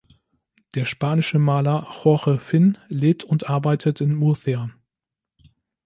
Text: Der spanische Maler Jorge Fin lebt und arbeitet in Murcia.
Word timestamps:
Der 0.73 0.85
spanische 0.85 1.37
Maler 1.37 1.85
Jorge 2.03 2.39
Fin 2.39 2.79
lebt 2.87 3.23
und 3.23 3.47
arbeitet 3.47 4.01
in 4.01 4.15
Murcia. 4.15 4.71